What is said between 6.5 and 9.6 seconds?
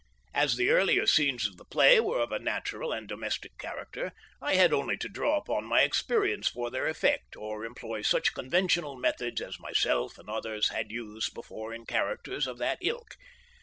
their effect, or employ such conventional methods as